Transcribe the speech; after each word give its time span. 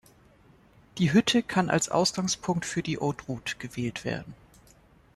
Die 0.97 1.13
Hütte 1.13 1.43
kann 1.43 1.69
als 1.69 1.89
Ausgangspunkt 1.89 2.65
für 2.65 2.81
die 2.81 2.97
Haute 2.97 3.23
Route 3.27 3.57
gewählt 3.59 4.03
werden. 4.03 4.33